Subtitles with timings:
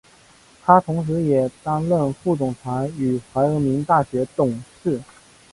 [0.65, 4.99] 他同时也担任副总裁与怀俄明大学董事。